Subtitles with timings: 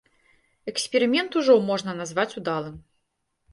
[0.71, 2.83] Эксперымент ўжо можна назваць удалым.